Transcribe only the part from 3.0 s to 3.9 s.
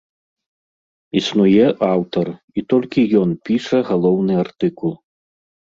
ён піша